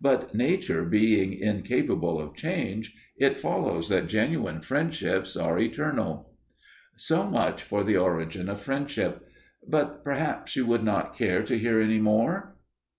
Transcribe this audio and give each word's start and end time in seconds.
But 0.00 0.34
nature 0.34 0.86
being 0.86 1.34
incapable 1.34 2.18
of 2.18 2.34
change, 2.34 2.94
it 3.18 3.36
follows 3.36 3.90
that 3.90 4.08
genuine 4.08 4.62
friendships 4.62 5.36
are 5.36 5.58
eternal. 5.58 6.32
So 6.96 7.24
much 7.28 7.62
for 7.62 7.84
the 7.84 7.98
origin 7.98 8.48
of 8.48 8.62
friendship. 8.62 9.28
But 9.68 10.02
perhaps 10.02 10.56
you 10.56 10.64
would 10.64 10.84
not 10.84 11.14
care 11.14 11.42
to 11.42 11.58
hear 11.58 11.82
any 11.82 12.00
more. 12.00 12.56